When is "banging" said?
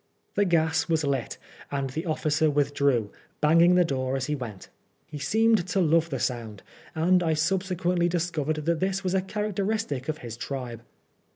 3.39-3.75